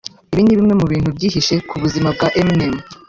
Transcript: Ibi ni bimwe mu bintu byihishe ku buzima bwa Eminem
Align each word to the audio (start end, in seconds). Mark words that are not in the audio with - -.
Ibi 0.33 0.41
ni 0.43 0.57
bimwe 0.57 0.73
mu 0.79 0.85
bintu 0.91 1.09
byihishe 1.15 1.55
ku 1.69 1.75
buzima 1.81 2.07
bwa 2.15 2.27
Eminem 2.39 2.73